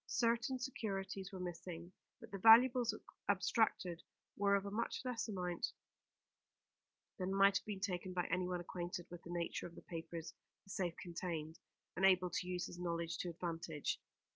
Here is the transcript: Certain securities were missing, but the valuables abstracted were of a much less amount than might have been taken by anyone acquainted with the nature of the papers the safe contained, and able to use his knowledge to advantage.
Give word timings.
Certain 0.07 0.57
securities 0.57 1.29
were 1.31 1.39
missing, 1.39 1.91
but 2.19 2.31
the 2.31 2.39
valuables 2.39 2.91
abstracted 3.29 4.01
were 4.35 4.55
of 4.55 4.65
a 4.65 4.71
much 4.71 4.99
less 5.05 5.27
amount 5.27 5.67
than 7.19 7.31
might 7.31 7.57
have 7.59 7.65
been 7.67 7.79
taken 7.81 8.11
by 8.11 8.25
anyone 8.31 8.59
acquainted 8.61 9.05
with 9.11 9.21
the 9.21 9.29
nature 9.29 9.67
of 9.67 9.75
the 9.75 9.83
papers 9.83 10.33
the 10.63 10.71
safe 10.71 10.95
contained, 10.97 11.59
and 11.95 12.03
able 12.03 12.31
to 12.31 12.47
use 12.47 12.65
his 12.65 12.79
knowledge 12.79 13.19
to 13.19 13.29
advantage. 13.29 14.01